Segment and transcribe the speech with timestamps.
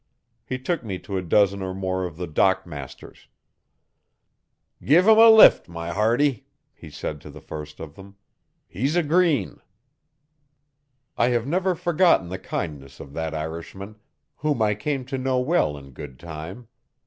[0.43, 3.27] He took me to a dozen or more of the dock masters.
[4.83, 8.15] 'Give 'im a lift, my hearty,' he said to the first of them.
[8.67, 9.61] 'He's a green.'
[11.19, 13.95] I have never forgotten the kindness of that Irishman,
[14.37, 16.67] whom I came to know well in good time.